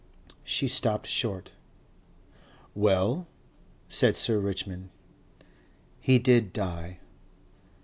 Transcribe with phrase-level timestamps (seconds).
[0.43, 1.51] She stopped short.
[2.73, 3.27] "Well?"
[3.87, 4.89] said Sir Richmond.
[5.99, 6.97] "He did die...."